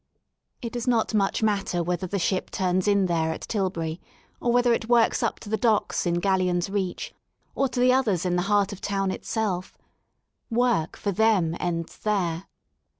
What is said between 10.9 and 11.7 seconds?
for them